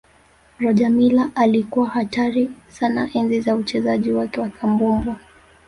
rogermiller 0.59 1.31
alikuwa 1.35 1.89
hatari 1.89 2.51
sana 2.67 3.09
enzi 3.13 3.41
za 3.41 3.55
uchezaji 3.55 4.11
wake 4.11 4.41
wa 4.41 4.49
kabumbu 4.49 5.15